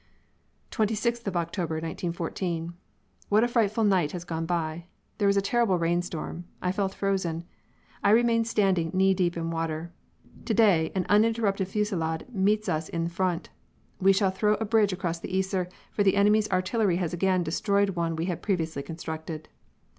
Twenty 0.71 0.95
sixth 0.95 1.27
of 1.27 1.37
October, 1.37 1.75
1914: 1.75 2.73
"What 3.29 3.43
a 3.43 3.47
frightful 3.47 3.83
night 3.83 4.13
has 4.13 4.23
gone 4.23 4.47
by! 4.47 4.85
There 5.19 5.27
was 5.27 5.37
a 5.37 5.43
terrible 5.43 5.77
rainstorm. 5.77 6.45
I 6.59 6.71
felt 6.71 6.95
frozen. 6.95 7.43
I 8.03 8.09
remained 8.09 8.47
standing 8.47 8.89
knee 8.95 9.13
deep 9.13 9.37
in 9.37 9.51
water. 9.51 9.93
To 10.45 10.53
day 10.55 10.91
an 10.95 11.05
uninterrupted 11.07 11.67
fusillade 11.67 12.25
meets 12.33 12.67
us 12.67 12.89
in 12.89 13.09
front. 13.09 13.51
We 13.99 14.11
shall 14.11 14.31
throw 14.31 14.55
a 14.55 14.65
bridge 14.65 14.91
across 14.91 15.19
the 15.19 15.31
Yser, 15.31 15.69
for 15.91 16.01
the 16.01 16.15
enemy's 16.15 16.49
artillery 16.49 16.95
has 16.95 17.13
again 17.13 17.43
destroyed 17.43 17.91
one 17.91 18.15
we 18.15 18.25
had 18.25 18.41
previously 18.41 18.81
constructed. 18.81 19.49